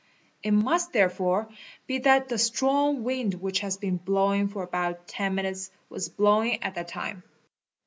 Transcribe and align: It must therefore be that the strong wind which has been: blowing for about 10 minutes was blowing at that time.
It 0.41 0.49
must 0.49 0.93
therefore 0.93 1.47
be 1.85 1.99
that 1.99 2.27
the 2.27 2.39
strong 2.39 3.03
wind 3.03 3.35
which 3.35 3.59
has 3.59 3.77
been: 3.77 3.97
blowing 3.97 4.47
for 4.47 4.63
about 4.63 5.07
10 5.07 5.35
minutes 5.35 5.69
was 5.89 6.09
blowing 6.09 6.63
at 6.63 6.73
that 6.73 6.87
time. 6.87 7.21